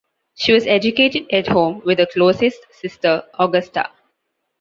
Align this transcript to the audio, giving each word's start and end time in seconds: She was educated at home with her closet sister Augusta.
She 0.33 0.51
was 0.51 0.65
educated 0.65 1.31
at 1.31 1.45
home 1.49 1.83
with 1.85 1.99
her 1.99 2.07
closet 2.07 2.55
sister 2.71 3.23
Augusta. 3.37 3.91